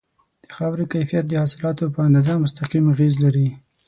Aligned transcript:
د 0.43 0.45
خاورې 0.55 0.85
کیفیت 0.93 1.25
د 1.27 1.33
حاصلاتو 1.41 1.93
په 1.95 1.99
اندازه 2.07 2.33
مستقیم 2.43 2.85
اغیز 2.93 3.13
لري. 3.23 3.47